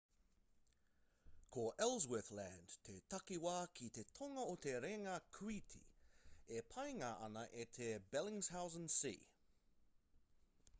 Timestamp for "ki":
3.81-3.91